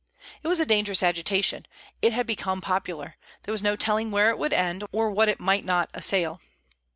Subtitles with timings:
[0.41, 1.67] It was a dangerous agitation;
[2.01, 5.39] it had become popular; there was no telling where it would end, or what it
[5.39, 6.41] might not assail.